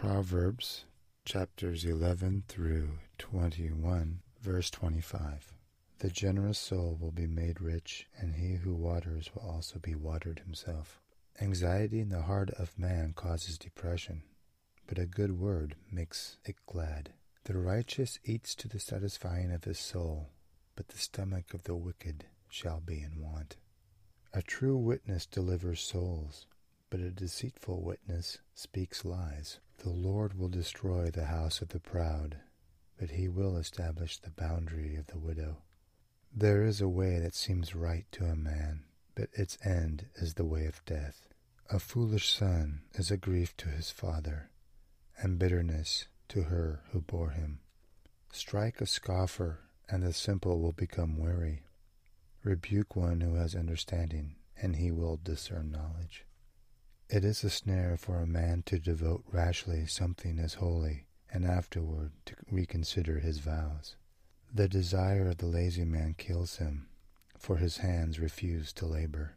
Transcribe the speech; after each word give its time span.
Proverbs 0.00 0.86
chapters 1.26 1.84
11 1.84 2.44
through 2.48 3.00
21, 3.18 4.22
verse 4.40 4.70
25. 4.70 5.52
The 5.98 6.08
generous 6.08 6.58
soul 6.58 6.96
will 6.98 7.10
be 7.10 7.26
made 7.26 7.60
rich, 7.60 8.06
and 8.16 8.34
he 8.34 8.54
who 8.54 8.72
waters 8.72 9.28
will 9.34 9.42
also 9.42 9.78
be 9.78 9.94
watered 9.94 10.38
himself. 10.38 11.02
Anxiety 11.38 12.00
in 12.00 12.08
the 12.08 12.22
heart 12.22 12.48
of 12.52 12.78
man 12.78 13.12
causes 13.12 13.58
depression, 13.58 14.22
but 14.86 14.98
a 14.98 15.04
good 15.04 15.38
word 15.38 15.76
makes 15.92 16.38
it 16.46 16.56
glad. 16.64 17.12
The 17.44 17.58
righteous 17.58 18.18
eats 18.24 18.54
to 18.54 18.68
the 18.68 18.80
satisfying 18.80 19.52
of 19.52 19.64
his 19.64 19.78
soul, 19.78 20.30
but 20.76 20.88
the 20.88 20.96
stomach 20.96 21.52
of 21.52 21.64
the 21.64 21.76
wicked 21.76 22.24
shall 22.48 22.80
be 22.80 23.02
in 23.02 23.20
want. 23.20 23.58
A 24.32 24.40
true 24.40 24.78
witness 24.78 25.26
delivers 25.26 25.82
souls, 25.82 26.46
but 26.88 27.00
a 27.00 27.10
deceitful 27.10 27.82
witness 27.82 28.38
speaks 28.54 29.04
lies. 29.04 29.60
The 29.82 29.88
Lord 29.88 30.38
will 30.38 30.50
destroy 30.50 31.10
the 31.10 31.24
house 31.24 31.62
of 31.62 31.70
the 31.70 31.80
proud, 31.80 32.36
but 32.98 33.12
he 33.12 33.28
will 33.28 33.56
establish 33.56 34.18
the 34.18 34.30
boundary 34.30 34.94
of 34.94 35.06
the 35.06 35.18
widow. 35.18 35.62
There 36.34 36.64
is 36.64 36.82
a 36.82 36.88
way 36.88 37.18
that 37.18 37.34
seems 37.34 37.74
right 37.74 38.04
to 38.12 38.26
a 38.26 38.36
man, 38.36 38.84
but 39.14 39.30
its 39.32 39.56
end 39.64 40.04
is 40.16 40.34
the 40.34 40.44
way 40.44 40.66
of 40.66 40.84
death. 40.84 41.28
A 41.70 41.78
foolish 41.78 42.30
son 42.30 42.82
is 42.92 43.10
a 43.10 43.16
grief 43.16 43.56
to 43.56 43.70
his 43.70 43.90
father, 43.90 44.50
and 45.16 45.38
bitterness 45.38 46.04
to 46.28 46.42
her 46.42 46.82
who 46.90 47.00
bore 47.00 47.30
him. 47.30 47.60
Strike 48.32 48.82
a 48.82 48.86
scoffer, 48.86 49.60
and 49.88 50.02
the 50.02 50.12
simple 50.12 50.60
will 50.60 50.72
become 50.72 51.16
wary. 51.16 51.62
Rebuke 52.44 52.96
one 52.96 53.22
who 53.22 53.36
has 53.36 53.54
understanding, 53.54 54.36
and 54.60 54.76
he 54.76 54.90
will 54.90 55.16
discern 55.16 55.70
knowledge. 55.70 56.26
It 57.12 57.24
is 57.24 57.42
a 57.42 57.50
snare 57.50 57.96
for 57.96 58.20
a 58.20 58.26
man 58.26 58.62
to 58.66 58.78
devote 58.78 59.24
rashly 59.32 59.84
something 59.86 60.38
as 60.38 60.54
holy, 60.54 61.06
and 61.32 61.44
afterward 61.44 62.12
to 62.26 62.36
reconsider 62.48 63.18
his 63.18 63.38
vows. 63.40 63.96
The 64.54 64.68
desire 64.68 65.30
of 65.30 65.38
the 65.38 65.46
lazy 65.46 65.84
man 65.84 66.14
kills 66.14 66.58
him, 66.58 66.86
for 67.36 67.56
his 67.56 67.78
hands 67.78 68.20
refuse 68.20 68.72
to 68.74 68.86
labor. 68.86 69.34